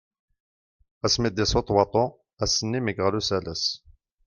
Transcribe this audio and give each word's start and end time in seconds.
Asmi 1.05 1.25
i 1.29 1.29
d-yessuḍ 1.31 1.67
waḍu, 1.75 2.05
ass-nni 2.43 2.79
mi 2.81 2.91
yeɣli 2.95 3.17
usalas. 3.19 3.63